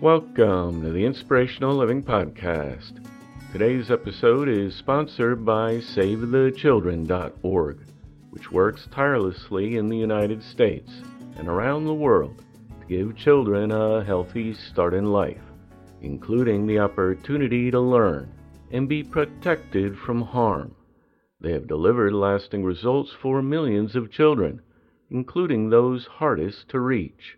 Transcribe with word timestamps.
Welcome 0.00 0.82
to 0.82 0.92
the 0.92 1.04
Inspirational 1.04 1.74
Living 1.74 2.04
Podcast. 2.04 3.04
Today's 3.50 3.90
episode 3.90 4.48
is 4.48 4.76
sponsored 4.76 5.44
by 5.44 5.78
SaveTheChildren.org, 5.78 7.78
which 8.30 8.52
works 8.52 8.86
tirelessly 8.92 9.76
in 9.76 9.88
the 9.88 9.96
United 9.96 10.40
States 10.44 10.92
and 11.36 11.48
around 11.48 11.84
the 11.84 11.94
world 11.94 12.44
to 12.80 12.86
give 12.86 13.16
children 13.16 13.72
a 13.72 14.04
healthy 14.04 14.54
start 14.54 14.94
in 14.94 15.10
life, 15.10 15.42
including 16.00 16.64
the 16.64 16.78
opportunity 16.78 17.68
to 17.72 17.80
learn 17.80 18.32
and 18.70 18.88
be 18.88 19.02
protected 19.02 19.98
from 19.98 20.22
harm. 20.22 20.76
They 21.40 21.50
have 21.50 21.66
delivered 21.66 22.12
lasting 22.12 22.62
results 22.62 23.10
for 23.20 23.42
millions 23.42 23.96
of 23.96 24.12
children, 24.12 24.62
including 25.10 25.70
those 25.70 26.06
hardest 26.06 26.68
to 26.68 26.78
reach. 26.78 27.36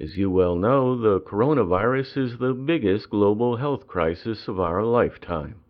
As 0.00 0.16
you 0.16 0.28
well 0.28 0.56
know, 0.56 0.96
the 0.96 1.20
coronavirus 1.20 2.16
is 2.16 2.38
the 2.38 2.52
biggest 2.52 3.10
global 3.10 3.54
health 3.54 3.86
crisis 3.86 4.48
of 4.48 4.58
our 4.58 4.82
lifetime, 4.82 5.60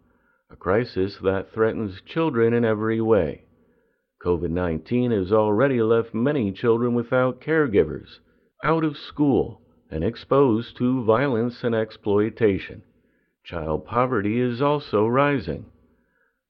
a 0.49 0.57
crisis 0.57 1.19
that 1.19 1.51
threatens 1.53 2.01
children 2.01 2.55
in 2.55 2.65
every 2.65 3.03
way. 3.03 3.45
COVID 4.25 4.49
19 4.49 5.11
has 5.11 5.31
already 5.31 5.83
left 5.83 6.15
many 6.15 6.53
children 6.53 6.95
without 6.95 7.43
caregivers, 7.43 8.21
out 8.63 8.83
of 8.83 8.97
school, 8.97 9.61
and 9.91 10.03
exposed 10.03 10.75
to 10.79 11.05
violence 11.05 11.63
and 11.63 11.75
exploitation. 11.75 12.83
Child 13.45 13.85
poverty 13.85 14.41
is 14.41 14.63
also 14.63 15.07
rising. 15.07 15.67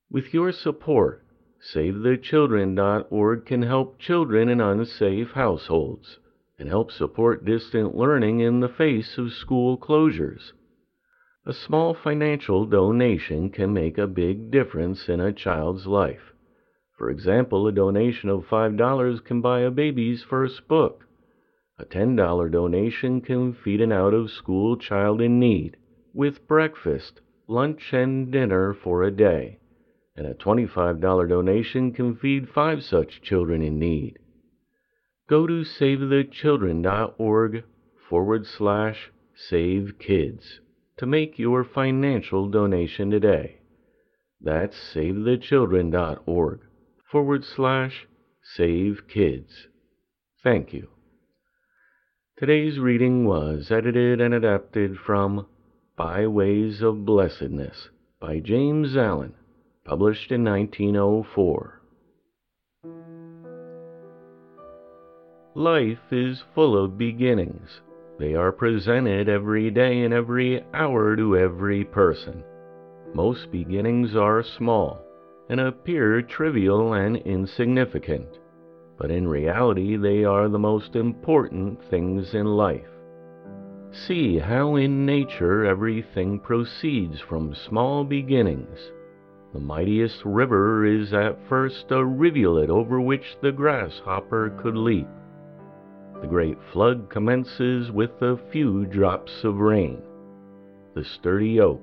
With 0.09 0.33
your 0.33 0.53
support, 0.53 1.25
SaveTheChildren.org 1.75 3.45
can 3.45 3.63
help 3.63 3.99
children 3.99 4.49
in 4.49 4.61
unsafe 4.61 5.33
households 5.33 6.21
and 6.59 6.69
help 6.69 6.93
support 6.93 7.45
distant 7.45 7.97
learning 7.97 8.41
in 8.41 8.61
the 8.61 8.69
face 8.69 9.19
of 9.19 9.33
school 9.33 9.77
closures. 9.77 10.53
A 11.45 11.53
small 11.53 11.95
financial 11.95 12.65
donation 12.65 13.51
can 13.51 13.73
make 13.73 13.99
a 13.99 14.07
big 14.07 14.51
difference 14.51 15.09
in 15.09 15.21
a 15.21 15.33
child's 15.33 15.87
life. 15.87 16.33
For 16.97 17.11
example, 17.11 17.67
a 17.67 17.73
donation 17.73 18.29
of 18.29 18.47
$5 18.47 19.25
can 19.25 19.41
buy 19.41 19.61
a 19.61 19.71
baby's 19.71 20.23
first 20.23 20.69
book. 20.69 21.05
A 21.79 21.85
$10 21.85 22.51
donation 22.53 23.21
can 23.21 23.53
feed 23.53 23.81
an 23.81 23.91
out 23.91 24.15
of 24.15 24.31
school 24.31 24.77
child 24.77 25.21
in 25.21 25.41
need 25.41 25.77
with 26.15 26.47
breakfast, 26.47 27.21
lunch, 27.49 27.93
and 27.93 28.31
dinner 28.31 28.73
for 28.73 29.03
a 29.03 29.11
day. 29.11 29.59
And 30.17 30.27
a 30.27 30.35
$25 30.35 31.29
donation 31.29 31.93
can 31.93 32.15
feed 32.15 32.49
five 32.49 32.85
such 32.85 33.21
children 33.21 33.61
in 33.61 33.81
need 33.81 34.19
go 35.29 35.47
to 35.47 35.65
SaveTheChildren.org 35.65 37.65
forward 38.09 38.47
slash 38.47 39.11
save 39.35 39.99
kids 39.99 40.61
to 40.99 41.07
make 41.07 41.39
your 41.39 41.65
financial 41.65 42.49
donation 42.49 43.11
today. 43.11 43.57
That's 44.41 44.77
SaveTheChildren.org 44.95 46.61
forward 47.11 47.45
slash 47.45 48.07
save 48.43 49.09
kids. 49.09 49.69
Thank 50.43 50.73
you. 50.73 50.89
Today's 52.37 52.79
reading 52.79 53.25
was 53.25 53.71
edited 53.71 54.21
and 54.21 54.35
adapted 54.35 54.99
from 54.99 55.47
Byways 55.97 56.83
of 56.83 57.07
Blessedness 57.07 57.89
by 58.21 58.41
James 58.41 58.97
Allen, 58.97 59.35
published 59.85 60.33
in 60.33 60.45
1904. 60.45 61.81
Life 65.57 66.13
is 66.13 66.43
full 66.53 66.77
of 66.77 66.99
beginnings. 66.99 67.81
They 68.19 68.35
are 68.35 68.51
presented 68.51 69.29
every 69.29 69.71
day 69.71 70.03
and 70.03 70.13
every 70.13 70.65
hour 70.75 71.15
to 71.15 71.37
every 71.39 71.85
person. 71.85 72.43
Most 73.15 73.53
beginnings 73.53 74.17
are 74.17 74.43
small 74.43 75.01
and 75.49 75.61
appear 75.61 76.23
trivial 76.23 76.95
and 76.95 77.19
insignificant, 77.19 78.41
but 78.99 79.13
in 79.13 79.29
reality 79.29 79.97
they 79.97 80.25
are 80.25 80.49
the 80.49 80.59
most 80.59 80.97
important 80.97 81.81
things 81.89 82.35
in 82.35 82.47
life. 82.47 82.91
See 83.93 84.41
how 84.41 84.75
in 84.75 85.07
nature 85.07 85.65
everything 85.67 86.41
proceeds 86.41 87.21
from 87.21 87.55
small 87.55 88.03
beginnings. 88.03 88.91
The 89.53 89.61
mightiest 89.61 90.25
river 90.25 90.85
is 90.85 91.15
at 91.15 91.49
first 91.49 91.93
a 91.93 92.05
rivulet 92.05 92.71
over 92.71 93.01
which 93.01 93.37
the 93.41 93.53
grasshopper 93.53 94.51
could 94.61 94.77
leap. 94.77 95.07
The 96.25 96.31
great 96.31 96.59
flood 96.73 97.11
commences 97.11 97.93
with 97.93 98.23
a 98.23 98.39
few 98.51 98.87
drops 98.87 99.45
of 99.45 99.59
rain. 99.59 100.01
The 100.95 101.05
sturdy 101.05 101.61
oak, 101.61 101.83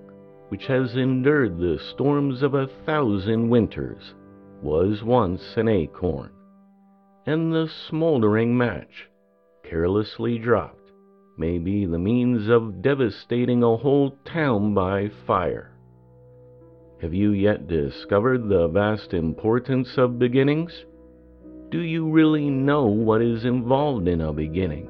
which 0.49 0.65
has 0.65 0.95
endured 0.95 1.59
the 1.59 1.77
storms 1.77 2.41
of 2.41 2.55
a 2.55 2.65
thousand 2.87 3.49
winters, 3.49 4.15
was 4.63 5.03
once 5.03 5.57
an 5.57 5.67
acorn. 5.67 6.31
And 7.27 7.53
the 7.53 7.67
smoldering 7.67 8.57
match, 8.57 9.11
carelessly 9.63 10.39
dropped, 10.39 10.91
may 11.37 11.59
be 11.59 11.85
the 11.85 11.99
means 11.99 12.49
of 12.49 12.81
devastating 12.81 13.61
a 13.61 13.77
whole 13.77 14.17
town 14.25 14.73
by 14.73 15.11
fire. 15.27 15.71
Have 16.99 17.13
you 17.13 17.29
yet 17.29 17.67
discovered 17.67 18.49
the 18.49 18.67
vast 18.69 19.13
importance 19.13 19.99
of 19.99 20.17
beginnings? 20.17 20.83
Do 21.71 21.79
you 21.79 22.09
really 22.09 22.49
know 22.49 22.87
what 22.87 23.21
is 23.21 23.45
involved 23.45 24.09
in 24.09 24.19
a 24.19 24.33
beginning? 24.33 24.89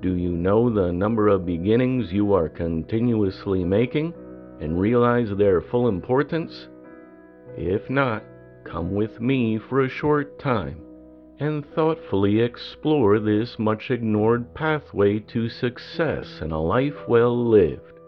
Do 0.00 0.16
you 0.16 0.30
know 0.30 0.68
the 0.68 0.90
number 0.90 1.28
of 1.28 1.46
beginnings 1.46 2.12
you 2.12 2.32
are 2.32 2.48
continuously 2.48 3.62
making 3.62 4.12
and 4.60 4.80
realize 4.80 5.28
their 5.30 5.60
full 5.60 5.86
importance? 5.86 6.66
If 7.56 7.88
not, 7.88 8.24
come 8.64 8.96
with 8.96 9.20
me 9.20 9.58
for 9.58 9.82
a 9.82 9.88
short 9.88 10.40
time 10.40 10.80
and 11.38 11.64
thoughtfully 11.76 12.40
explore 12.40 13.20
this 13.20 13.56
much 13.56 13.92
ignored 13.92 14.52
pathway 14.54 15.20
to 15.20 15.48
success 15.48 16.26
and 16.40 16.50
a 16.50 16.58
life 16.58 17.06
well 17.06 17.48
lived. 17.48 18.00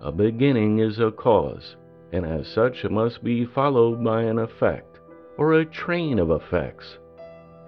A 0.00 0.10
beginning 0.10 0.80
is 0.80 0.98
a 0.98 1.12
cause, 1.12 1.76
and 2.10 2.26
as 2.26 2.48
such 2.48 2.84
it 2.84 2.90
must 2.90 3.22
be 3.22 3.44
followed 3.44 4.02
by 4.02 4.22
an 4.22 4.40
effect 4.40 4.89
or 5.36 5.54
a 5.54 5.64
train 5.64 6.18
of 6.18 6.30
effects, 6.30 6.98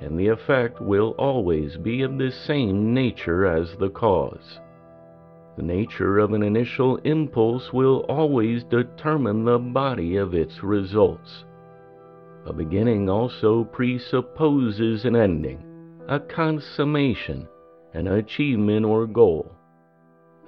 and 0.01 0.19
the 0.19 0.29
effect 0.29 0.81
will 0.81 1.15
always 1.19 1.77
be 1.77 2.03
of 2.03 2.19
the 2.19 2.31
same 2.31 2.93
nature 2.93 3.47
as 3.47 3.77
the 3.77 3.91
cause. 3.91 4.61
The 5.57 5.63
nature 5.63 6.19
of 6.19 6.33
an 6.33 6.43
initial 6.43 6.97
impulse 6.99 7.73
will 7.73 8.07
always 8.09 8.65
determine 8.65 9.45
the 9.45 9.59
body 9.59 10.17
of 10.17 10.35
its 10.35 10.63
results. 10.63 11.45
A 12.47 12.53
beginning 12.53 13.09
also 13.09 13.65
presupposes 13.65 15.05
an 15.05 15.15
ending, 15.15 15.63
a 16.09 16.19
consummation, 16.19 17.47
an 17.95 18.09
achievement 18.09 18.85
or 18.85 19.07
goal. 19.07 19.53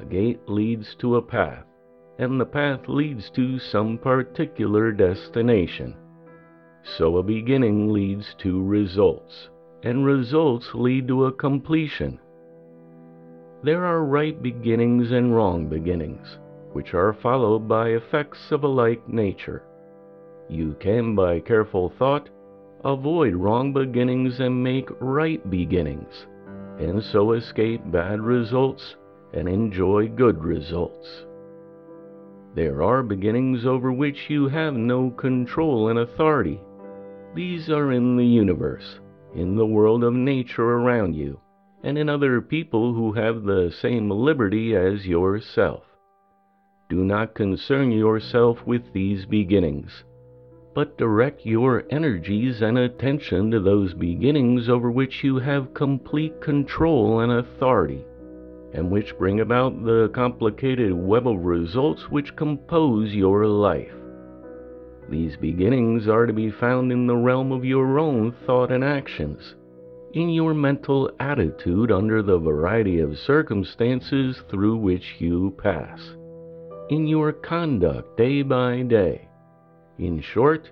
A 0.00 0.04
gate 0.04 0.40
leads 0.48 0.94
to 0.96 1.16
a 1.16 1.22
path, 1.22 1.66
and 2.18 2.40
the 2.40 2.46
path 2.46 2.88
leads 2.88 3.30
to 3.30 3.58
some 3.58 3.98
particular 3.98 4.90
destination. 4.90 5.94
So 6.84 7.16
a 7.16 7.22
beginning 7.22 7.92
leads 7.92 8.34
to 8.40 8.62
results, 8.62 9.48
and 9.82 10.04
results 10.04 10.74
lead 10.74 11.08
to 11.08 11.24
a 11.24 11.32
completion. 11.32 12.20
There 13.62 13.86
are 13.86 14.04
right 14.04 14.40
beginnings 14.40 15.10
and 15.10 15.34
wrong 15.34 15.66
beginnings, 15.66 16.38
which 16.74 16.92
are 16.92 17.14
followed 17.14 17.66
by 17.66 17.88
effects 17.88 18.52
of 18.52 18.64
a 18.64 18.68
like 18.68 19.08
nature. 19.08 19.64
You 20.50 20.76
can, 20.78 21.14
by 21.14 21.40
careful 21.40 21.88
thought, 21.88 22.28
avoid 22.84 23.34
wrong 23.34 23.72
beginnings 23.72 24.40
and 24.40 24.62
make 24.62 24.90
right 25.00 25.50
beginnings, 25.50 26.26
and 26.78 27.02
so 27.02 27.32
escape 27.32 27.80
bad 27.90 28.20
results 28.20 28.96
and 29.32 29.48
enjoy 29.48 30.08
good 30.08 30.44
results. 30.44 31.24
There 32.54 32.82
are 32.82 33.02
beginnings 33.02 33.64
over 33.64 33.90
which 33.90 34.28
you 34.28 34.48
have 34.48 34.74
no 34.74 35.10
control 35.10 35.88
and 35.88 35.98
authority 35.98 36.60
these 37.34 37.68
are 37.68 37.90
in 37.90 38.16
the 38.16 38.24
universe, 38.24 39.00
in 39.34 39.56
the 39.56 39.66
world 39.66 40.04
of 40.04 40.14
nature 40.14 40.70
around 40.72 41.14
you, 41.14 41.40
and 41.82 41.98
in 41.98 42.08
other 42.08 42.40
people 42.40 42.94
who 42.94 43.12
have 43.12 43.42
the 43.42 43.70
same 43.80 44.08
liberty 44.08 44.76
as 44.76 45.06
yourself. 45.06 45.82
Do 46.88 47.04
not 47.04 47.34
concern 47.34 47.90
yourself 47.90 48.64
with 48.66 48.92
these 48.92 49.26
beginnings, 49.26 50.04
but 50.74 50.96
direct 50.96 51.44
your 51.44 51.84
energies 51.90 52.62
and 52.62 52.78
attention 52.78 53.50
to 53.50 53.60
those 53.60 53.94
beginnings 53.94 54.68
over 54.68 54.90
which 54.90 55.24
you 55.24 55.38
have 55.38 55.74
complete 55.74 56.40
control 56.40 57.20
and 57.20 57.32
authority, 57.32 58.04
and 58.72 58.90
which 58.90 59.18
bring 59.18 59.40
about 59.40 59.84
the 59.84 60.08
complicated 60.14 60.92
web 60.92 61.26
of 61.26 61.44
results 61.44 62.10
which 62.10 62.36
compose 62.36 63.12
your 63.12 63.46
life. 63.46 63.92
These 65.14 65.36
beginnings 65.36 66.08
are 66.08 66.26
to 66.26 66.32
be 66.32 66.50
found 66.50 66.90
in 66.90 67.06
the 67.06 67.14
realm 67.14 67.52
of 67.52 67.64
your 67.64 68.00
own 68.00 68.32
thought 68.44 68.72
and 68.72 68.82
actions. 68.82 69.54
in 70.14 70.30
your 70.30 70.54
mental 70.54 71.10
attitude 71.18 71.90
under 71.90 72.22
the 72.22 72.38
variety 72.38 73.00
of 73.00 73.18
circumstances 73.18 74.40
through 74.48 74.76
which 74.76 75.16
you 75.18 75.52
pass, 75.58 76.00
in 76.88 77.06
your 77.08 77.32
conduct 77.32 78.16
day 78.16 78.40
by 78.42 78.82
day, 78.82 79.28
in 79.98 80.20
short, 80.20 80.70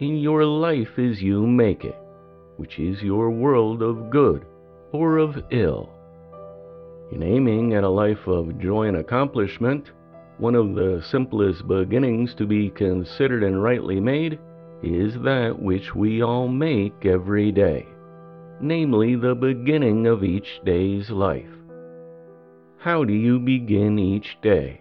in 0.00 0.18
your 0.18 0.44
life 0.44 0.98
as 0.98 1.22
you 1.22 1.46
make 1.46 1.84
it, 1.86 1.96
which 2.58 2.78
is 2.78 3.02
your 3.02 3.30
world 3.30 3.82
of 3.82 4.10
good 4.10 4.44
or 4.92 5.16
of 5.16 5.42
ill. 5.50 5.88
In 7.12 7.22
aiming 7.22 7.72
at 7.72 7.84
a 7.84 7.88
life 7.88 8.26
of 8.26 8.58
joy 8.58 8.88
and 8.88 8.98
accomplishment, 8.98 9.90
one 10.38 10.54
of 10.54 10.74
the 10.74 11.02
simplest 11.10 11.66
beginnings 11.68 12.34
to 12.34 12.46
be 12.46 12.70
considered 12.70 13.42
and 13.42 13.62
rightly 13.62 14.00
made 14.00 14.38
is 14.82 15.14
that 15.22 15.56
which 15.60 15.94
we 15.94 16.22
all 16.22 16.48
make 16.48 17.06
every 17.06 17.52
day, 17.52 17.86
namely 18.60 19.14
the 19.14 19.34
beginning 19.34 20.06
of 20.06 20.24
each 20.24 20.60
day's 20.64 21.10
life. 21.10 21.46
How 22.78 23.04
do 23.04 23.12
you 23.12 23.38
begin 23.38 23.98
each 23.98 24.36
day? 24.42 24.80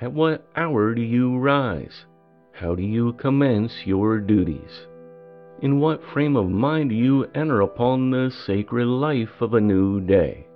At 0.00 0.12
what 0.12 0.44
hour 0.56 0.92
do 0.94 1.02
you 1.02 1.38
rise? 1.38 2.06
How 2.52 2.74
do 2.74 2.82
you 2.82 3.12
commence 3.12 3.72
your 3.84 4.18
duties? 4.18 4.88
In 5.60 5.78
what 5.78 6.02
frame 6.12 6.36
of 6.36 6.50
mind 6.50 6.90
do 6.90 6.96
you 6.96 7.26
enter 7.36 7.60
upon 7.60 8.10
the 8.10 8.32
sacred 8.46 8.86
life 8.86 9.40
of 9.40 9.54
a 9.54 9.60
new 9.60 10.00
day? 10.00 10.47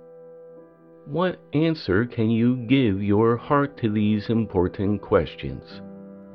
What 1.05 1.37
answer 1.51 2.05
can 2.05 2.29
you 2.29 2.55
give 2.55 3.03
your 3.03 3.35
heart 3.35 3.75
to 3.79 3.89
these 3.89 4.29
important 4.29 5.01
questions? 5.01 5.81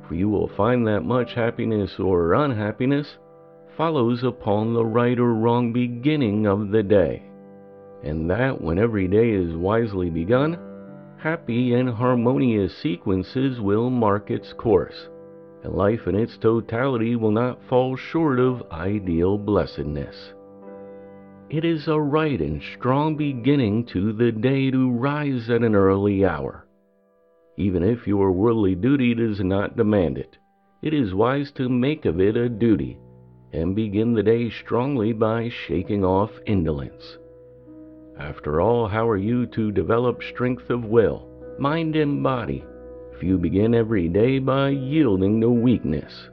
For 0.06 0.14
you 0.14 0.28
will 0.28 0.48
find 0.48 0.86
that 0.86 1.06
much 1.06 1.32
happiness 1.32 1.98
or 1.98 2.34
unhappiness 2.34 3.16
follows 3.78 4.24
upon 4.24 4.74
the 4.74 4.84
right 4.84 5.18
or 5.18 5.32
wrong 5.32 5.72
beginning 5.72 6.46
of 6.46 6.70
the 6.70 6.82
day, 6.82 7.22
and 8.02 8.30
that 8.30 8.60
when 8.60 8.78
every 8.78 9.08
day 9.08 9.30
is 9.30 9.56
wisely 9.56 10.10
begun, 10.10 10.58
happy 11.16 11.72
and 11.72 11.88
harmonious 11.88 12.76
sequences 12.76 13.60
will 13.60 13.88
mark 13.88 14.30
its 14.30 14.52
course, 14.52 15.08
and 15.64 15.72
life 15.72 16.06
in 16.06 16.14
its 16.14 16.36
totality 16.36 17.16
will 17.16 17.32
not 17.32 17.62
fall 17.70 17.96
short 17.96 18.38
of 18.38 18.62
ideal 18.70 19.38
blessedness. 19.38 20.34
It 21.50 21.64
is 21.64 21.88
a 21.88 21.98
right 21.98 22.38
and 22.42 22.62
strong 22.62 23.16
beginning 23.16 23.86
to 23.86 24.12
the 24.12 24.30
day 24.30 24.70
to 24.70 24.90
rise 24.90 25.48
at 25.48 25.62
an 25.62 25.74
early 25.74 26.22
hour. 26.22 26.66
Even 27.56 27.82
if 27.82 28.06
your 28.06 28.32
worldly 28.32 28.74
duty 28.74 29.14
does 29.14 29.40
not 29.40 29.74
demand 29.74 30.18
it, 30.18 30.36
it 30.82 30.92
is 30.92 31.14
wise 31.14 31.50
to 31.52 31.70
make 31.70 32.04
of 32.04 32.20
it 32.20 32.36
a 32.36 32.50
duty, 32.50 32.98
and 33.54 33.74
begin 33.74 34.12
the 34.12 34.22
day 34.22 34.50
strongly 34.50 35.14
by 35.14 35.48
shaking 35.48 36.04
off 36.04 36.30
indolence. 36.44 37.16
After 38.18 38.60
all, 38.60 38.86
how 38.86 39.08
are 39.08 39.16
you 39.16 39.46
to 39.46 39.72
develop 39.72 40.22
strength 40.22 40.68
of 40.68 40.84
will, 40.84 41.26
mind, 41.58 41.96
and 41.96 42.22
body 42.22 42.62
if 43.14 43.22
you 43.22 43.38
begin 43.38 43.74
every 43.74 44.10
day 44.10 44.38
by 44.38 44.68
yielding 44.68 45.40
to 45.40 45.48
weakness? 45.48 46.28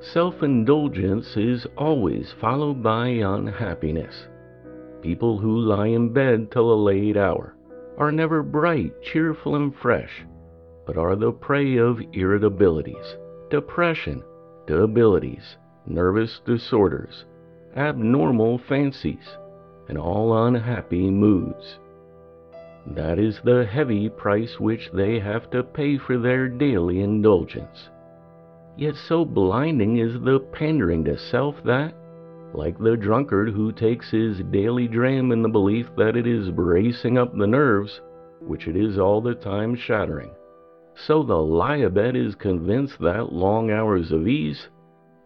Self 0.00 0.44
indulgence 0.44 1.36
is 1.36 1.66
always 1.76 2.30
followed 2.40 2.82
by 2.84 3.08
unhappiness. 3.08 4.28
People 5.02 5.38
who 5.38 5.58
lie 5.58 5.88
in 5.88 6.12
bed 6.12 6.52
till 6.52 6.72
a 6.72 6.82
late 6.82 7.16
hour 7.16 7.56
are 7.96 8.12
never 8.12 8.44
bright, 8.44 9.02
cheerful, 9.02 9.56
and 9.56 9.74
fresh, 9.74 10.24
but 10.86 10.96
are 10.96 11.16
the 11.16 11.32
prey 11.32 11.78
of 11.78 11.98
irritabilities, 12.12 13.16
depression, 13.50 14.22
debilities, 14.68 15.56
nervous 15.84 16.40
disorders, 16.46 17.24
abnormal 17.74 18.58
fancies, 18.58 19.36
and 19.88 19.98
all 19.98 20.46
unhappy 20.46 21.10
moods. 21.10 21.80
That 22.86 23.18
is 23.18 23.40
the 23.42 23.66
heavy 23.66 24.08
price 24.08 24.60
which 24.60 24.90
they 24.92 25.18
have 25.18 25.50
to 25.50 25.64
pay 25.64 25.98
for 25.98 26.18
their 26.18 26.48
daily 26.48 27.00
indulgence. 27.00 27.88
Yet 28.78 28.94
so 28.94 29.24
blinding 29.24 29.96
is 29.96 30.20
the 30.20 30.38
pandering 30.38 31.04
to 31.06 31.18
self 31.18 31.60
that, 31.64 31.94
like 32.54 32.78
the 32.78 32.96
drunkard 32.96 33.50
who 33.50 33.72
takes 33.72 34.08
his 34.08 34.40
daily 34.52 34.86
dram 34.86 35.32
in 35.32 35.42
the 35.42 35.48
belief 35.48 35.90
that 35.96 36.16
it 36.16 36.28
is 36.28 36.52
bracing 36.52 37.18
up 37.18 37.36
the 37.36 37.48
nerves, 37.48 38.00
which 38.40 38.68
it 38.68 38.76
is 38.76 38.96
all 38.96 39.20
the 39.20 39.34
time 39.34 39.74
shattering, 39.74 40.30
so 40.94 41.24
the 41.24 41.36
lie 41.36 41.78
abed 41.78 42.14
is 42.14 42.36
convinced 42.36 43.00
that 43.00 43.32
long 43.32 43.72
hours 43.72 44.12
of 44.12 44.28
ease 44.28 44.68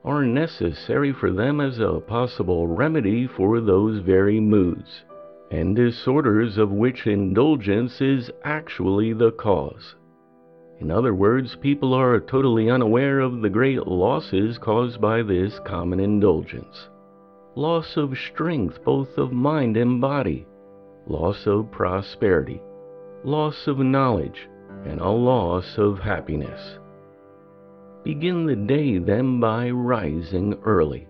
are 0.03 0.25
necessary 0.25 1.13
for 1.13 1.31
them 1.31 1.61
as 1.61 1.79
a 1.79 2.01
possible 2.01 2.67
remedy 2.67 3.27
for 3.27 3.61
those 3.61 3.99
very 3.99 4.41
moods 4.41 5.05
and 5.51 5.77
disorders 5.77 6.57
of 6.57 6.73
which 6.73 7.07
indulgence 7.07 8.01
is 8.01 8.31
actually 8.45 9.13
the 9.13 9.31
cause. 9.33 9.95
In 10.83 10.91
other 10.91 11.15
words, 11.15 11.55
people 11.61 11.95
are 11.95 12.19
totally 12.19 12.69
unaware 12.69 13.21
of 13.21 13.41
the 13.41 13.49
great 13.49 13.87
losses 13.87 14.59
caused 14.59 15.01
by 15.01 15.23
this 15.23 15.61
common 15.61 16.01
indulgence 16.01 16.89
loss 17.55 17.97
of 17.97 18.19
strength 18.19 18.83
both 18.83 19.17
of 19.17 19.31
mind 19.31 19.77
and 19.77 20.01
body, 20.01 20.45
loss 21.07 21.47
of 21.47 21.71
prosperity, 21.71 22.61
loss 23.23 23.69
of 23.69 23.79
knowledge, 23.79 24.49
and 24.85 25.01
a 25.01 25.09
loss 25.09 25.79
of 25.79 26.01
happiness. 26.01 26.81
Begin 28.03 28.45
the 28.45 28.57
day 28.57 28.99
then 28.99 29.39
by 29.39 29.71
rising 29.71 30.55
early. 30.65 31.07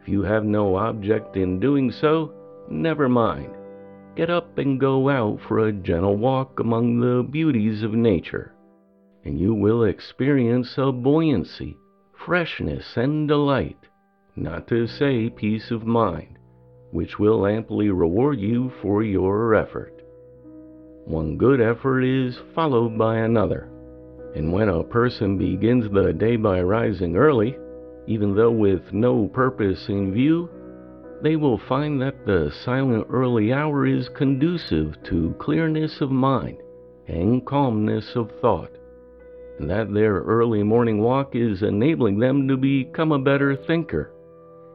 If 0.00 0.08
you 0.08 0.22
have 0.22 0.46
no 0.46 0.76
object 0.76 1.36
in 1.36 1.60
doing 1.60 1.90
so, 1.90 2.32
never 2.70 3.06
mind. 3.06 3.54
Get 4.16 4.30
up 4.30 4.56
and 4.56 4.80
go 4.80 5.10
out 5.10 5.40
for 5.46 5.58
a 5.58 5.72
gentle 5.72 6.16
walk 6.16 6.58
among 6.58 7.00
the 7.00 7.22
beauties 7.22 7.82
of 7.82 7.92
nature 7.92 8.54
and 9.24 9.38
you 9.38 9.54
will 9.54 9.84
experience 9.84 10.74
a 10.78 10.90
buoyancy, 10.90 11.76
freshness, 12.24 12.96
and 12.96 13.28
delight, 13.28 13.76
not 14.36 14.66
to 14.68 14.86
say 14.86 15.28
peace 15.28 15.70
of 15.70 15.86
mind, 15.86 16.38
which 16.90 17.18
will 17.18 17.46
amply 17.46 17.90
reward 17.90 18.38
you 18.40 18.72
for 18.80 19.02
your 19.02 19.54
effort. 19.54 20.02
One 21.04 21.36
good 21.36 21.60
effort 21.60 22.02
is 22.02 22.38
followed 22.54 22.96
by 22.96 23.18
another, 23.18 23.68
and 24.34 24.52
when 24.52 24.68
a 24.68 24.84
person 24.84 25.36
begins 25.36 25.90
the 25.90 26.12
day 26.12 26.36
by 26.36 26.62
rising 26.62 27.16
early, 27.16 27.56
even 28.06 28.34
though 28.34 28.50
with 28.50 28.92
no 28.92 29.28
purpose 29.28 29.88
in 29.88 30.12
view, 30.12 30.48
they 31.22 31.36
will 31.36 31.58
find 31.68 32.00
that 32.00 32.24
the 32.24 32.50
silent 32.64 33.06
early 33.10 33.52
hour 33.52 33.86
is 33.86 34.08
conducive 34.08 34.96
to 35.04 35.34
clearness 35.38 36.00
of 36.00 36.10
mind 36.10 36.58
and 37.08 37.44
calmness 37.44 38.12
of 38.14 38.30
thought 38.40 38.70
that 39.58 39.92
their 39.92 40.20
early 40.20 40.62
morning 40.62 41.00
walk 41.00 41.34
is 41.34 41.62
enabling 41.62 42.18
them 42.18 42.48
to 42.48 42.56
become 42.56 43.12
a 43.12 43.18
better 43.18 43.56
thinker 43.56 44.12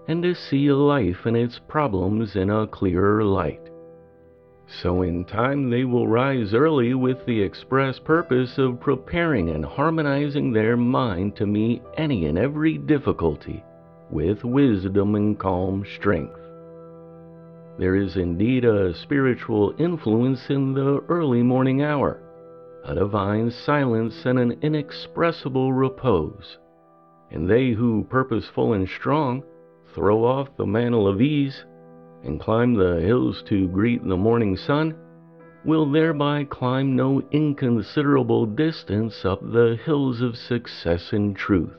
and 0.08 0.22
to 0.22 0.36
see 0.36 0.72
life 0.72 1.25
and 1.25 1.36
its 1.36 1.60
problems 1.67 2.36
in 2.36 2.50
a 2.50 2.67
clearer 2.67 3.24
light. 3.24 3.62
So, 4.82 5.03
in 5.03 5.25
time, 5.25 5.70
they 5.70 5.84
will 5.84 6.08
rise 6.08 6.53
early 6.53 6.94
with 6.96 7.24
the 7.25 7.41
express 7.41 8.00
purpose 8.00 8.58
of 8.58 8.79
preparing 8.79 9.50
and 9.50 9.63
harmonizing 9.63 10.51
their 10.51 10.75
mind 10.75 11.36
to 11.36 11.46
meet 11.46 11.84
any 11.98 12.25
and 12.25 12.38
every 12.38 12.77
difficulty 12.77 13.63
with 14.10 14.44
wisdom 14.44 15.15
and 15.15 15.38
calm 15.38 15.86
strength. 15.96 16.39
There 17.77 17.96
is 17.96 18.15
indeed 18.15 18.65
a 18.65 18.96
spiritual 18.96 19.75
influence 19.77 20.50
in 20.50 20.74
the 20.74 21.01
early 21.10 21.44
morning 21.44 21.84
hour 21.84 22.20
a 22.87 22.93
divine 22.93 23.49
silence 23.49 24.25
and 24.25 24.37
an 24.37 24.57
inexpressible 24.61 25.73
repose. 25.73 26.57
And 27.31 27.49
they 27.49 27.71
who, 27.71 28.05
purposeful 28.09 28.73
and 28.73 28.87
strong, 28.87 29.43
throw 29.95 30.23
off 30.23 30.55
the 30.55 30.67
mantle 30.67 31.07
of 31.07 31.19
ease 31.19 31.65
and 32.23 32.39
climb 32.39 32.75
the 32.75 33.01
hills 33.01 33.43
to 33.47 33.67
greet 33.69 34.03
the 34.03 34.17
morning 34.17 34.55
sun, 34.55 34.95
will 35.65 35.91
thereby 35.91 36.43
climb 36.43 36.95
no 36.95 37.21
inconsiderable 37.31 38.45
distance 38.45 39.25
up 39.25 39.41
the 39.41 39.79
hills 39.83 40.21
of 40.21 40.37
success 40.37 41.11
and 41.11 41.35
truth. 41.35 41.73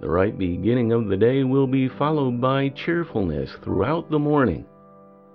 The 0.00 0.10
right 0.10 0.36
beginning 0.36 0.92
of 0.92 1.06
the 1.06 1.16
day 1.16 1.44
will 1.44 1.68
be 1.68 1.88
followed 1.88 2.40
by 2.40 2.70
cheerfulness 2.70 3.52
throughout 3.62 4.10
the 4.10 4.18
morning. 4.18 4.64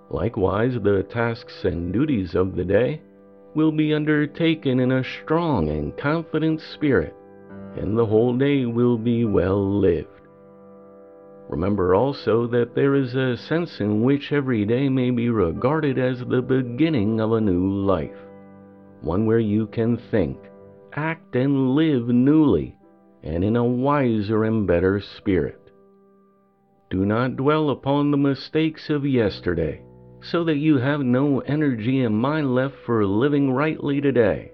Likewise, 0.09 0.73
the 0.83 1.03
tasks 1.03 1.63
and 1.63 1.93
duties 1.93 2.35
of 2.35 2.55
the 2.55 2.65
day 2.65 3.01
will 3.55 3.71
be 3.71 3.93
undertaken 3.93 4.79
in 4.79 4.91
a 4.91 5.03
strong 5.03 5.69
and 5.69 5.97
confident 5.97 6.61
spirit, 6.73 7.15
and 7.77 7.97
the 7.97 8.05
whole 8.05 8.37
day 8.37 8.65
will 8.65 8.97
be 8.97 9.25
well 9.25 9.79
lived. 9.79 10.09
Remember 11.47 11.95
also 11.95 12.47
that 12.47 12.75
there 12.75 12.95
is 12.95 13.15
a 13.15 13.37
sense 13.37 13.79
in 13.79 14.01
which 14.03 14.31
every 14.31 14.65
day 14.65 14.89
may 14.89 15.11
be 15.11 15.29
regarded 15.29 15.97
as 15.97 16.19
the 16.19 16.41
beginning 16.41 17.21
of 17.21 17.31
a 17.33 17.41
new 17.41 17.69
life, 17.69 18.17
one 19.01 19.25
where 19.25 19.39
you 19.39 19.67
can 19.67 19.97
think, 20.09 20.37
act, 20.93 21.35
and 21.35 21.75
live 21.75 22.07
newly, 22.07 22.75
and 23.23 23.43
in 23.43 23.55
a 23.55 23.63
wiser 23.63 24.43
and 24.43 24.65
better 24.65 24.99
spirit. 24.99 25.71
Do 26.89 27.05
not 27.05 27.35
dwell 27.35 27.69
upon 27.69 28.11
the 28.11 28.17
mistakes 28.17 28.89
of 28.89 29.05
yesterday, 29.05 29.84
so 30.31 30.43
that 30.43 30.57
you 30.57 30.77
have 30.77 31.01
no 31.01 31.39
energy 31.41 32.01
and 32.01 32.17
mind 32.17 32.55
left 32.55 32.75
for 32.85 33.05
living 33.05 33.51
rightly 33.51 34.01
today. 34.01 34.51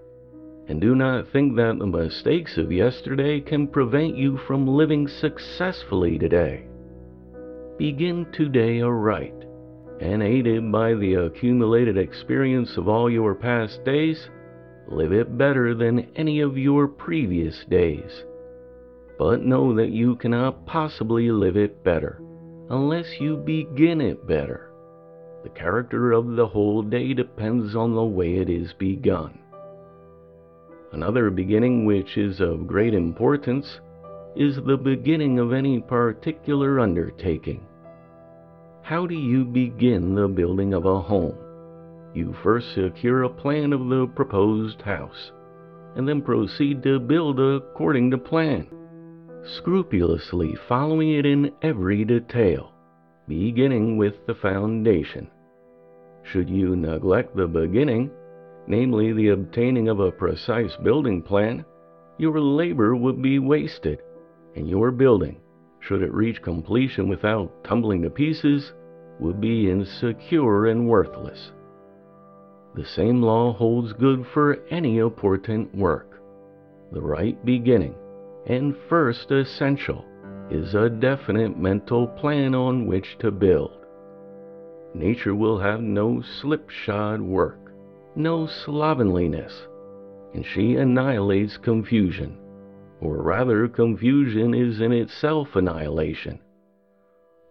And 0.68 0.80
do 0.80 0.96
not 0.96 1.30
think 1.32 1.56
that 1.56 1.80
the 1.80 1.86
mistakes 1.86 2.58
of 2.58 2.72
yesterday 2.72 3.42
can 3.42 3.68
prevent 3.68 4.16
you 4.16 4.38
from 4.48 4.68
living 4.68 5.08
successfully 5.08 6.18
today. 6.18 6.66
Begin 7.78 8.28
today 8.32 8.82
aright, 8.82 9.34
and 10.00 10.22
aided 10.22 10.72
by 10.72 10.94
the 10.94 11.16
accumulated 11.16 11.98
experience 11.98 12.78
of 12.78 12.88
all 12.88 13.10
your 13.10 13.36
past 13.36 13.84
days, 13.84 14.30
live 14.88 15.12
it 15.12 15.38
better 15.38 15.74
than 15.74 16.08
any 16.16 16.42
of 16.42 16.58
your 16.58 16.88
previous 16.88 17.66
days. 17.70 18.24
But 19.18 19.44
know 19.44 19.76
that 19.76 19.92
you 19.92 20.16
cannot 20.16 20.66
possibly 20.66 21.32
live 21.32 21.58
it 21.58 21.84
better 21.84 22.22
unless 22.70 23.20
you 23.20 23.38
begin 23.38 24.00
it 24.00 24.26
better. 24.28 24.71
The 25.44 25.50
character 25.50 26.12
of 26.12 26.36
the 26.36 26.48
whole 26.48 26.84
day 26.84 27.14
depends 27.14 27.76
on 27.76 27.96
the 27.96 28.04
way 28.04 28.36
it 28.36 28.50
is 28.50 28.74
begun. 28.74 29.40
Another 30.92 31.30
beginning 31.30 31.86
which 31.86 32.18
is 32.18 32.40
of 32.42 32.68
great 32.68 32.94
importance 32.94 33.80
is 34.36 34.58
the 34.58 34.78
beginning 34.78 35.40
of 35.40 35.52
any 35.52 35.80
particular 35.80 36.80
undertaking. 36.80 37.66
How 38.82 39.06
do 39.06 39.16
you 39.16 39.46
begin 39.46 40.16
the 40.16 40.28
building 40.28 40.74
of 40.74 40.86
a 40.86 41.00
home? 41.00 41.38
You 42.14 42.34
first 42.44 42.74
secure 42.74 43.24
a 43.24 43.30
plan 43.30 43.74
of 43.74 43.88
the 43.88 44.08
proposed 44.16 44.82
house, 44.82 45.32
and 45.96 46.08
then 46.08 46.22
proceed 46.22 46.84
to 46.84 47.00
build 47.00 47.40
according 47.40 48.12
to 48.12 48.18
plan, 48.18 48.68
scrupulously 49.44 50.56
following 50.68 51.14
it 51.14 51.26
in 51.26 51.54
every 51.62 52.04
detail, 52.04 52.74
beginning 53.28 53.98
with 53.98 54.26
the 54.28 54.36
foundation. 54.36 55.30
Should 56.24 56.50
you 56.50 56.76
neglect 56.76 57.36
the 57.36 57.48
beginning, 57.48 58.12
namely 58.68 59.14
the 59.14 59.30
obtaining 59.30 59.90
of 59.90 60.00
a 60.00 60.12
precise 60.12 60.76
building 60.84 61.22
plan, 61.22 61.66
your 62.18 62.40
labor 62.40 62.96
would 62.96 63.22
be 63.22 63.40
wasted, 63.40 64.00
and 64.56 64.70
your 64.70 64.92
building, 64.92 65.40
should 65.80 66.04
it 66.04 66.14
reach 66.14 66.42
completion 66.42 67.10
without 67.10 67.64
tumbling 67.64 68.04
to 68.04 68.10
pieces, 68.10 68.74
would 69.20 69.42
be 69.42 69.70
insecure 69.70 70.68
and 70.68 70.88
worthless. 70.88 71.52
The 72.76 72.86
same 72.86 73.22
law 73.22 73.54
holds 73.54 73.94
good 73.94 74.26
for 74.34 74.64
any 74.70 75.00
important 75.00 75.76
work. 75.76 76.22
The 76.92 77.02
right 77.02 77.44
beginning, 77.46 77.96
and 78.46 78.76
first 78.90 79.32
essential, 79.32 80.06
is 80.52 80.76
a 80.76 80.90
definite 80.90 81.58
mental 81.58 82.08
plan 82.08 82.54
on 82.54 82.86
which 82.86 83.18
to 83.20 83.32
build. 83.32 83.86
Nature 84.94 85.34
will 85.34 85.60
have 85.60 85.82
no 85.82 86.22
slipshod 86.22 87.22
work 87.22 87.62
no 88.16 88.46
slovenliness, 88.46 89.68
and 90.34 90.46
she 90.46 90.76
annihilates 90.76 91.58
confusion, 91.58 92.38
or 93.00 93.22
rather, 93.22 93.68
confusion 93.68 94.54
is 94.54 94.82
in 94.82 94.92
itself 94.92 95.56
annihilation. 95.56 96.40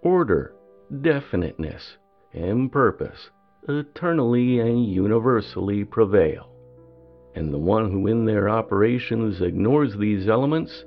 Order, 0.02 0.54
definiteness, 1.00 1.96
and 2.32 2.70
purpose 2.70 3.30
eternally 3.68 4.58
and 4.60 4.86
universally 4.86 5.84
prevail, 5.84 6.50
and 7.34 7.52
the 7.52 7.58
one 7.58 7.90
who 7.90 8.06
in 8.06 8.24
their 8.24 8.48
operations 8.48 9.40
ignores 9.40 9.96
these 9.96 10.28
elements 10.28 10.84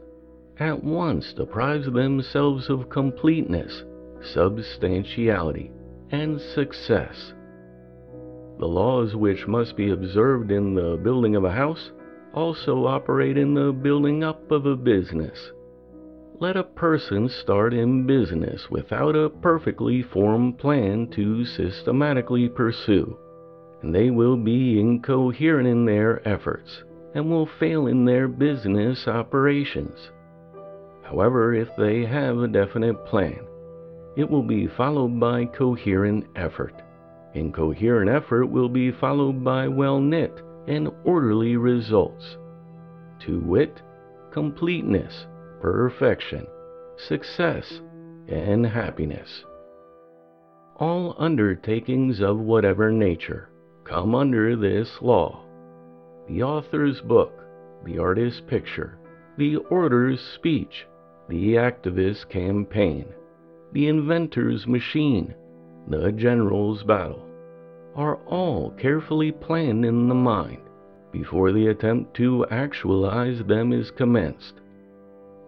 at 0.60 0.84
once 0.84 1.34
deprives 1.34 1.92
themselves 1.92 2.70
of 2.70 2.90
completeness, 2.90 3.84
substantiality, 4.22 5.72
and 6.12 6.40
success. 6.40 7.34
The 8.60 8.68
laws 8.68 9.16
which 9.16 9.48
must 9.48 9.76
be 9.76 9.90
observed 9.90 10.52
in 10.52 10.76
the 10.76 11.00
building 11.04 11.36
of 11.36 11.44
a 11.44 11.52
house 11.52 11.92
also 12.34 12.86
operate 12.86 13.38
in 13.38 13.54
the 13.54 13.72
building 13.72 14.24
up 14.24 14.52
of 14.52 14.66
a 14.66 14.76
business. 14.76 15.52
Let 16.40 16.56
a 16.56 16.64
person 16.64 17.30
start 17.30 17.74
in 17.74 18.06
business 18.06 18.70
without 18.70 19.16
a 19.16 19.30
perfectly 19.30 20.02
formed 20.02 20.60
plan 20.60 21.08
to 21.12 21.46
systematically 21.46 22.50
pursue, 22.50 23.18
and 23.82 23.94
they 23.94 24.12
will 24.12 24.38
be 24.38 24.80
incoherent 24.80 25.68
in 25.68 25.86
their 25.86 26.28
efforts 26.28 26.84
and 27.16 27.30
will 27.30 27.46
fail 27.60 27.88
in 27.88 28.06
their 28.06 28.28
business 28.28 29.08
operations. 29.08 30.12
However, 31.04 31.54
if 31.54 31.70
they 31.78 32.06
have 32.06 32.38
a 32.40 32.48
definite 32.48 33.06
plan, 33.06 33.46
it 34.16 34.30
will 34.30 34.44
be 34.44 34.68
followed 34.68 35.20
by 35.20 35.46
coherent 35.46 36.26
effort 36.36 36.74
And 37.34 37.48
Incoherent 37.48 38.10
effort 38.10 38.46
will 38.46 38.70
be 38.70 38.92
followed 38.92 39.44
by 39.44 39.68
well 39.68 40.00
knit 40.00 40.42
and 40.68 40.90
orderly 41.04 41.58
results. 41.58 42.38
To 43.22 43.40
wit, 43.40 43.82
completeness, 44.32 45.26
perfection, 45.60 46.46
success, 46.98 47.82
and 48.28 48.66
happiness. 48.66 49.44
All 50.78 51.16
undertakings 51.18 52.22
of 52.22 52.40
whatever 52.40 52.92
nature 52.92 53.50
come 53.84 54.14
under 54.14 54.56
this 54.56 55.02
law. 55.02 55.44
The 56.28 56.44
author's 56.44 57.02
book, 57.02 57.34
the 57.84 57.98
artist's 57.98 58.42
picture, 58.48 59.00
the 59.38 59.58
orator's 59.58 60.22
speech, 60.36 60.86
the 61.34 61.58
activist's 61.58 62.24
campaign, 62.26 63.06
the 63.72 63.88
inventor's 63.88 64.68
machine, 64.68 65.34
the 65.88 66.12
general's 66.12 66.84
battle, 66.84 67.28
are 67.96 68.18
all 68.28 68.70
carefully 68.78 69.32
planned 69.32 69.84
in 69.84 70.08
the 70.08 70.14
mind 70.14 70.62
before 71.12 71.52
the 71.52 71.68
attempt 71.68 72.16
to 72.16 72.46
actualize 72.52 73.44
them 73.48 73.74
is 73.74 73.90
commenced, 73.90 74.62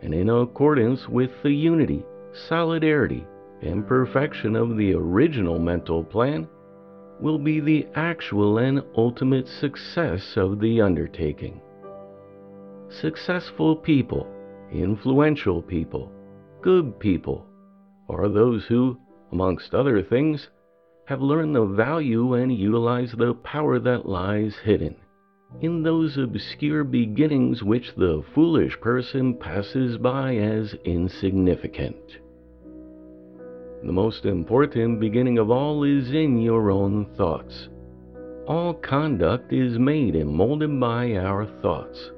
and 0.02 0.12
in 0.12 0.28
accordance 0.28 1.08
with 1.08 1.30
the 1.44 1.54
unity, 1.54 2.04
solidarity, 2.48 3.24
and 3.62 3.88
perfection 3.88 4.56
of 4.56 4.78
the 4.78 4.92
original 4.92 5.60
mental 5.60 6.04
plan, 6.04 6.48
will 7.22 7.38
be 7.38 7.60
the 7.60 7.86
actual 7.94 8.58
and 8.58 8.82
ultimate 8.98 9.48
success 9.48 10.34
of 10.36 10.60
the 10.60 10.82
undertaking. 10.82 11.62
Successful 12.90 13.76
people, 13.76 14.28
influential 14.72 15.62
people, 15.62 16.12
good 16.62 17.00
people, 17.00 17.46
are 18.10 18.30
those 18.30 18.66
who, 18.66 18.98
amongst 19.32 19.74
other 19.74 20.02
things, 20.02 20.50
have 21.06 21.22
learned 21.22 21.56
the 21.56 21.66
value 21.66 22.34
and 22.34 22.56
utilize 22.56 23.12
the 23.12 23.34
power 23.34 23.80
that 23.80 24.08
lies 24.08 24.56
hidden 24.64 24.96
in 25.62 25.84
those 25.84 26.18
obscure 26.18 26.84
beginnings 26.84 27.64
which 27.64 27.96
the 27.96 28.24
foolish 28.34 28.80
person 28.82 29.34
passes 29.34 29.98
by 29.98 30.36
as 30.36 30.76
insignificant. 30.84 32.20
The 33.84 33.92
most 33.92 34.26
important 34.26 35.00
beginning 35.00 35.38
of 35.38 35.52
all 35.52 35.84
is 35.84 36.10
in 36.12 36.42
your 36.42 36.72
own 36.72 37.06
thoughts. 37.16 37.70
All 38.48 38.74
conduct 38.74 39.54
is 39.54 39.80
made 39.80 40.16
and 40.16 40.30
molded 40.30 40.80
by 40.80 41.16
our 41.16 41.46
thoughts. 41.62 42.12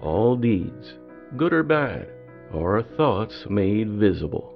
All 0.00 0.36
deeds, 0.36 0.94
good 1.36 1.52
or 1.52 1.62
bad, 1.62 2.08
are 2.52 2.82
thoughts 2.82 3.46
made 3.48 3.90
visible. 3.90 4.54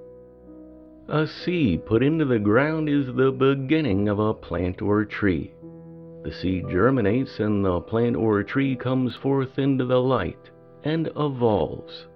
A 1.09 1.27
seed 1.27 1.87
put 1.87 2.03
into 2.03 2.25
the 2.25 2.39
ground 2.39 2.89
is 2.89 3.07
the 3.07 3.33
beginning 3.33 4.09
of 4.09 4.19
a 4.19 4.35
plant 4.35 4.83
or 4.83 5.05
tree. 5.05 5.53
The 6.23 6.33
seed 6.33 6.69
germinates 6.69 7.41
and 7.41 7.65
the 7.65 7.81
plant 7.81 8.17
or 8.17 8.43
tree 8.43 8.77
comes 8.77 9.17
forth 9.17 9.59
into 9.59 9.85
the 9.85 10.01
light 10.01 10.51
and 10.85 11.09
evolves. 11.17 12.07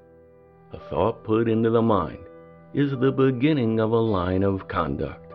A 0.72 0.78
thought 0.90 1.24
put 1.24 1.48
into 1.48 1.70
the 1.70 1.82
mind 1.82 2.24
is 2.74 2.92
the 2.92 3.12
beginning 3.12 3.80
of 3.80 3.92
a 3.92 3.96
line 3.96 4.42
of 4.42 4.68
conduct. 4.68 5.32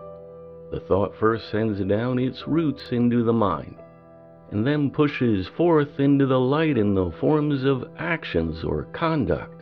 The 0.71 0.79
thought 0.81 1.15
first 1.15 1.49
sends 1.49 1.79
down 1.81 2.19
its 2.19 2.47
roots 2.47 2.91
into 2.91 3.23
the 3.23 3.33
mind 3.33 3.75
and 4.51 4.65
then 4.65 4.89
pushes 4.89 5.47
forth 5.47 5.99
into 5.99 6.25
the 6.25 6.39
light 6.39 6.77
in 6.77 6.95
the 6.95 7.11
forms 7.19 7.63
of 7.63 7.89
actions 7.97 8.63
or 8.63 8.83
conduct 8.93 9.57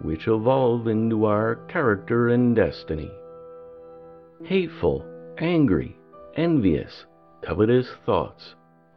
which 0.00 0.28
evolve 0.28 0.86
into 0.86 1.24
our 1.24 1.56
character 1.66 2.28
and 2.28 2.54
destiny. 2.54 3.10
Hateful, 4.44 5.04
angry, 5.38 5.96
envious, 6.36 7.04
covetous 7.42 7.88
thoughts 8.06 8.54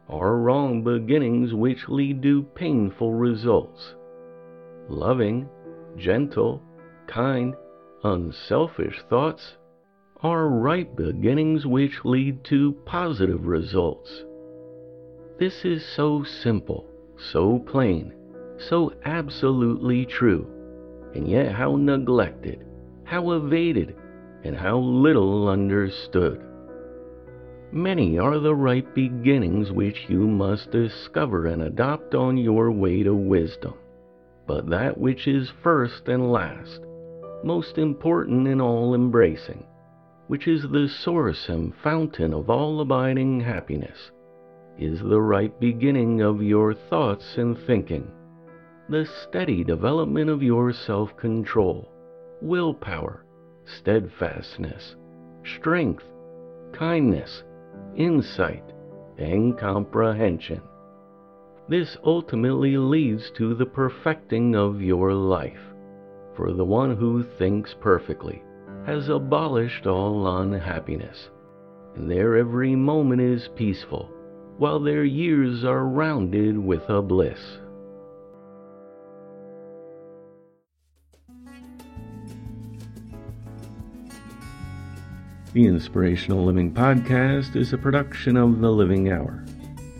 are 0.08 0.38
wrong 0.38 0.84
beginnings 0.84 1.54
which 1.54 1.88
lead 1.88 2.22
to 2.22 2.42
painful 2.54 3.14
results. 3.14 3.94
Loving, 4.88 5.48
gentle, 5.96 6.62
kind, 7.06 7.54
unselfish 8.04 9.00
thoughts 9.08 9.56
are 10.22 10.48
right 10.48 10.94
beginnings 10.94 11.66
which 11.66 12.04
lead 12.04 12.44
to 12.44 12.72
positive 12.84 13.46
results. 13.46 14.24
This 15.42 15.64
is 15.64 15.84
so 15.84 16.22
simple, 16.22 16.86
so 17.16 17.58
plain, 17.58 18.12
so 18.58 18.92
absolutely 19.04 20.06
true, 20.06 20.46
and 21.16 21.26
yet 21.26 21.50
how 21.50 21.74
neglected, 21.74 22.64
how 23.02 23.32
evaded, 23.32 23.96
and 24.44 24.54
how 24.54 24.78
little 24.78 25.48
understood. 25.48 26.40
Many 27.72 28.20
are 28.20 28.38
the 28.38 28.54
right 28.54 28.86
beginnings 28.94 29.72
which 29.72 30.06
you 30.08 30.28
must 30.28 30.70
discover 30.70 31.46
and 31.46 31.62
adopt 31.62 32.14
on 32.14 32.36
your 32.36 32.70
way 32.70 33.02
to 33.02 33.12
wisdom. 33.12 33.74
But 34.46 34.70
that 34.70 34.96
which 34.96 35.26
is 35.26 35.50
first 35.60 36.06
and 36.06 36.30
last, 36.30 36.82
most 37.42 37.78
important 37.78 38.46
in 38.46 38.60
all 38.60 38.94
embracing, 38.94 39.64
which 40.28 40.46
is 40.46 40.62
the 40.70 40.86
source 40.86 41.48
and 41.48 41.74
fountain 41.82 42.32
of 42.32 42.48
all 42.48 42.80
abiding 42.80 43.40
happiness, 43.40 44.12
is 44.78 45.00
the 45.00 45.20
right 45.20 45.58
beginning 45.60 46.20
of 46.22 46.42
your 46.42 46.74
thoughts 46.74 47.36
and 47.36 47.58
thinking, 47.66 48.10
the 48.88 49.06
steady 49.06 49.62
development 49.64 50.28
of 50.28 50.42
your 50.42 50.72
self 50.72 51.16
control, 51.16 51.88
willpower, 52.40 53.24
steadfastness, 53.64 54.96
strength, 55.44 56.04
kindness, 56.72 57.44
insight, 57.96 58.64
and 59.18 59.56
comprehension. 59.58 60.60
This 61.68 61.96
ultimately 62.04 62.76
leads 62.76 63.30
to 63.32 63.54
the 63.54 63.66
perfecting 63.66 64.56
of 64.56 64.82
your 64.82 65.14
life, 65.14 65.62
for 66.34 66.52
the 66.52 66.64
one 66.64 66.96
who 66.96 67.22
thinks 67.22 67.74
perfectly 67.80 68.42
has 68.84 69.08
abolished 69.08 69.86
all 69.86 70.38
unhappiness, 70.38 71.30
and 71.94 72.10
their 72.10 72.36
every 72.36 72.74
moment 72.74 73.20
is 73.20 73.48
peaceful, 73.54 74.10
while 74.58 74.80
their 74.80 75.04
years 75.04 75.64
are 75.64 75.86
rounded 75.86 76.58
with 76.58 76.88
a 76.88 77.02
bliss. 77.02 77.38
The 85.52 85.66
Inspirational 85.66 86.44
Living 86.44 86.72
Podcast 86.72 87.56
is 87.56 87.74
a 87.74 87.78
production 87.78 88.38
of 88.38 88.60
The 88.60 88.70
Living 88.70 89.12
Hour. 89.12 89.44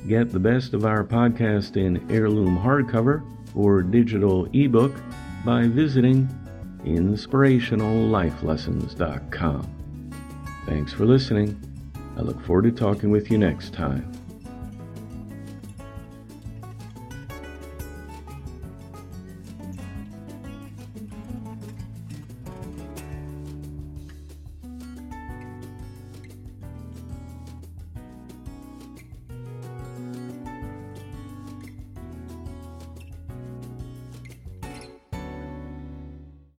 Get 0.09 0.33
the 0.33 0.41
best 0.41 0.75
of 0.75 0.85
our 0.87 1.05
podcast 1.05 1.77
in 1.77 2.11
heirloom 2.11 2.59
hardcover 2.59 3.23
or 3.55 3.83
digital 3.83 4.49
ebook 4.55 4.95
by 5.45 5.67
visiting 5.67 6.27
inspirationallifelessons.com. 6.85 9.69
Thanks 10.67 10.93
for 10.93 11.05
listening. 11.05 11.61
I 12.17 12.23
look 12.23 12.41
forward 12.45 12.65
to 12.65 12.73
talking 12.73 13.11
with 13.11 13.31
you 13.31 13.39
next 13.39 13.73
time. 13.73 14.12